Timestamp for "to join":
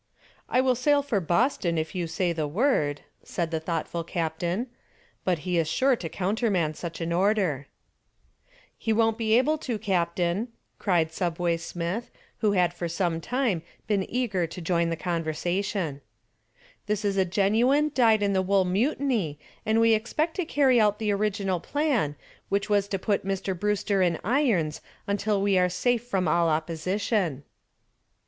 14.47-14.81